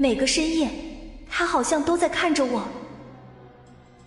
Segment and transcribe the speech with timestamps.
[0.00, 0.70] 每个深夜，
[1.28, 2.66] 他好像都在看着我。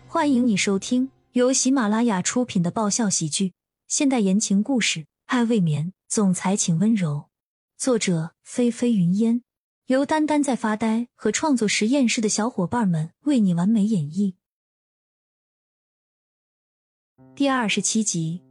[0.07, 3.53] 欢迎你收听由喜马拉雅出品的爆笑喜剧、
[3.87, 7.25] 现代言情故事《爱未眠》，总裁请温柔。
[7.77, 9.43] 作者：菲菲云烟，
[9.85, 14.33] 由丹丹在发呆和创作实验室的小伙伴们为你完美演绎。
[17.35, 18.41] 第二十七集，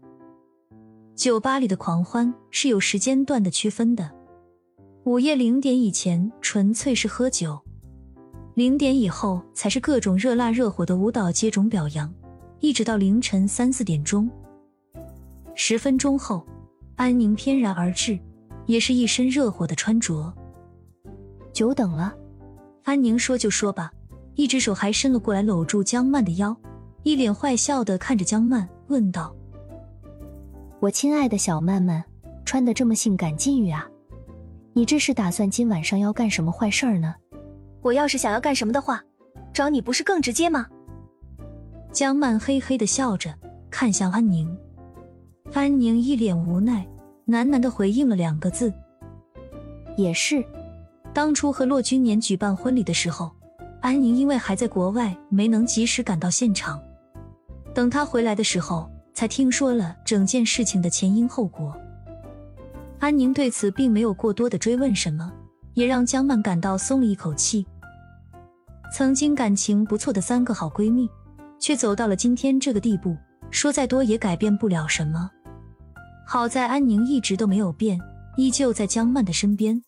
[1.16, 4.21] 酒吧里的狂欢是有时间段的区分的。
[5.04, 7.60] 午夜零点以前纯粹是喝酒，
[8.54, 12.12] 零点以后才是各种热辣热火的舞蹈接踵表扬，
[12.60, 14.30] 一直到凌晨三四点钟。
[15.56, 16.46] 十分钟后，
[16.94, 18.16] 安宁翩然而至，
[18.66, 20.32] 也是一身热火的穿着。
[21.52, 22.14] 久等了，
[22.84, 23.92] 安宁说就说吧，
[24.36, 26.56] 一只手还伸了过来搂住江曼的腰，
[27.02, 29.34] 一脸坏笑的看着江曼问道
[30.78, 32.04] ：“我亲爱的小曼曼，
[32.44, 33.88] 穿的这么性感禁欲啊？”
[34.74, 37.14] 你这是打算今晚上要干什么坏事儿呢？
[37.82, 39.02] 我要是想要干什么的话，
[39.52, 40.66] 找你不是更直接吗？
[41.92, 43.34] 江曼嘿嘿的笑着，
[43.70, 44.56] 看向安宁。
[45.52, 46.86] 安宁一脸无奈，
[47.26, 48.72] 喃喃的回应了两个字
[49.98, 50.42] ：“也是。”
[51.12, 53.30] 当初和骆君年举办婚礼的时候，
[53.82, 56.80] 安宁因为还在国外，没能及时赶到现场。
[57.74, 61.76] 等他回来的时候，才听说了整件事情的前因后果。
[63.02, 65.28] 安宁对此并没有过多的追问什么，
[65.74, 67.66] 也让江曼感到松了一口气。
[68.94, 71.10] 曾经感情不错的三个好闺蜜，
[71.58, 73.16] 却走到了今天这个地步，
[73.50, 75.28] 说再多也改变不了什么。
[76.24, 77.98] 好在安宁一直都没有变，
[78.36, 79.82] 依旧在江曼的身边。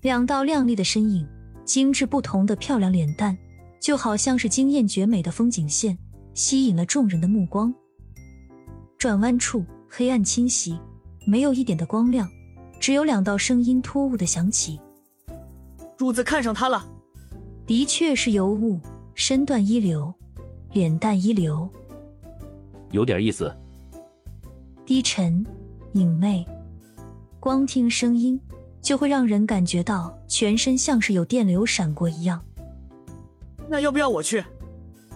[0.00, 1.28] 两道靓丽的身影，
[1.66, 3.36] 精致不同的漂亮脸蛋，
[3.78, 5.98] 就好像是惊艳绝美的风景线，
[6.32, 7.74] 吸引了众人的目光。
[8.96, 10.80] 转弯处，黑暗侵袭。
[11.24, 12.28] 没有一点的光亮，
[12.80, 14.80] 只有两道声音突兀的响起
[15.96, 16.86] ：“柱子看上他了。”
[17.66, 18.80] 的确是尤物，
[19.14, 20.12] 身段一流，
[20.72, 21.68] 脸蛋一流，
[22.90, 23.54] 有点意思。
[24.84, 25.46] 低沉
[25.92, 26.44] 隐魅，
[27.38, 28.40] 光听声音
[28.82, 32.42] 就会让人感觉到全身像是有电流闪过一样。
[33.68, 34.42] 那要不要我去？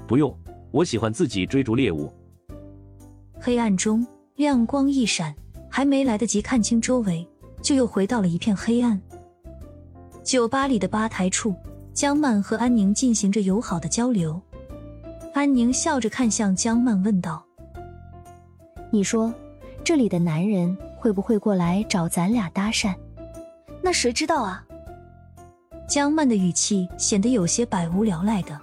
[0.07, 0.33] 不用，
[0.71, 2.13] 我喜欢自己追逐猎物。
[3.41, 4.07] 黑暗中
[4.37, 5.35] 亮光一闪。
[5.77, 7.29] 还没来得及看清周围，
[7.61, 9.03] 就又回到了一片黑暗。
[10.23, 11.53] 酒吧里的吧台处，
[11.93, 14.41] 江曼和安宁进行着友好的交流。
[15.33, 17.45] 安宁笑着看向江曼，问道
[18.93, 19.35] ：“你说，
[19.83, 22.95] 这里的男人会不会过来找咱俩搭讪？
[23.83, 24.65] 那谁知道啊？”
[25.91, 28.57] 江曼的语气显得有些百无聊赖的。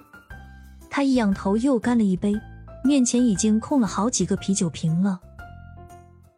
[0.90, 2.34] 他一仰头，又干了一杯，
[2.86, 5.20] 面前已经空了好几个啤酒瓶了。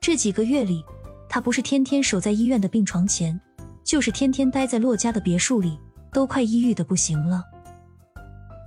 [0.04, 0.84] 这几个月里，
[1.30, 3.40] 他不是天天守在医院的病床前，
[3.86, 5.80] 就是天天待在洛家的别墅里，
[6.12, 7.42] 都快抑郁的不行了。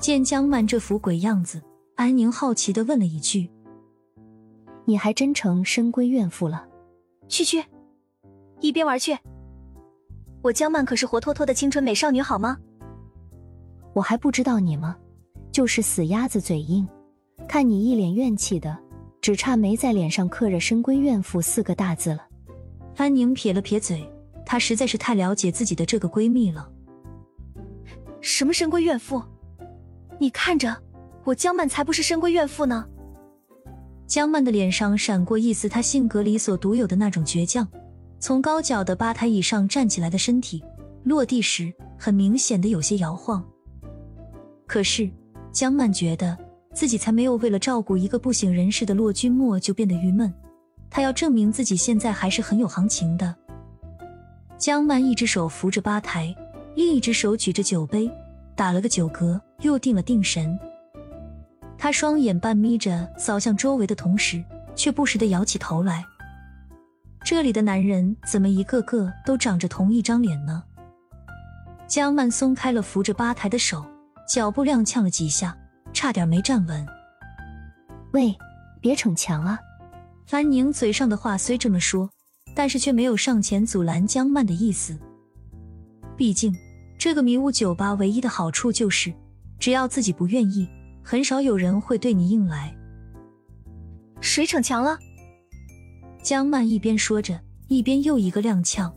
[0.00, 1.62] 见江曼这副鬼样子，
[1.94, 3.50] 安宁好奇的问了一句
[4.86, 6.66] ：“你还真成深闺怨妇了？”
[7.28, 7.62] 去去，
[8.62, 9.14] 一边玩去！
[10.41, 12.56] 我江曼可是活脱脱的青春美少女，好吗？
[13.92, 14.96] 我还不知道你吗？
[15.52, 16.88] 就是死鸭子嘴硬，
[17.46, 18.85] 看你一脸怨气的。
[19.26, 22.20] 只差没在脸上刻着“深闺怨妇”四个大字了。
[22.94, 24.09] 安宁撇了撇嘴，
[24.44, 26.70] 她实在是太了解自己的这个闺蜜了。
[28.20, 29.20] 什么深闺怨妇？
[30.20, 30.76] 你看着，
[31.25, 32.87] 我江曼才不是深闺怨妇呢。
[34.06, 37.66] 江曼的脸上闪过一丝她性格里所独有的那种倔强，
[38.20, 40.62] 从高脚的吧台椅上站起来的身体
[41.03, 43.44] 落地时，很明显的有些摇晃。
[44.69, 45.10] 可是
[45.50, 46.45] 江曼觉得。
[46.76, 50.31] 自己才没有为了照顾一个不省人事的骆君莫就变得郁闷，
[50.91, 53.34] 他要证明自己现在还是很有行情的。
[54.59, 56.37] 江曼一只手扶着吧台，
[56.75, 58.10] 另一只手举着酒杯，
[58.54, 60.59] 打了个酒嗝，又定了定神。
[61.78, 64.44] 他双眼半眯着扫向周围的同时，
[64.75, 66.04] 却不时的摇起头来。
[67.25, 70.62] 这里的男人怎么一个个都长着同一张脸呢？
[71.88, 73.82] 江曼松开了扶着吧台的手，
[74.28, 75.56] 脚步踉跄了几下。
[76.06, 76.87] 差点没站稳。
[78.12, 78.32] 喂，
[78.81, 79.58] 别逞强啊！
[80.25, 82.08] 樊宁嘴上的话虽这么说，
[82.55, 84.97] 但是却没有上前阻拦江曼的意思。
[86.17, 86.55] 毕竟，
[86.97, 89.12] 这个迷雾酒吧唯一的好处就是，
[89.58, 90.69] 只要自己不愿意，
[91.03, 92.73] 很少有人会对你硬来。
[94.20, 94.97] 谁逞强了？
[96.23, 98.93] 江曼一边说着，一边又一个踉跄。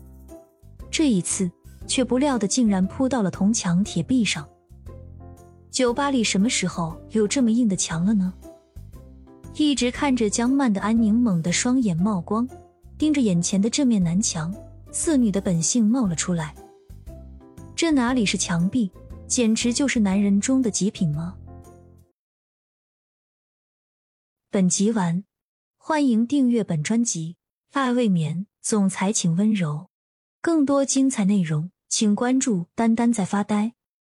[0.92, 1.50] 这一次，
[1.88, 4.48] 却不料的竟然扑到了铜墙铁壁上。
[5.80, 8.34] 酒吧里什么时候有这么硬的墙了呢？
[9.54, 12.46] 一直看着江曼的安宁猛地双眼冒光，
[12.98, 14.54] 盯着眼前的这面南墙，
[14.92, 16.54] 色女的本性冒了出来。
[17.74, 18.92] 这哪里是墙壁，
[19.26, 21.34] 简直就是男人中的极品吗？
[24.50, 25.24] 本集完，
[25.78, 27.36] 欢迎订阅本专辑
[27.80, 29.88] 《爱未眠》，总裁请温柔。
[30.42, 33.72] 更多精彩内容，请关注“丹丹在发呆”。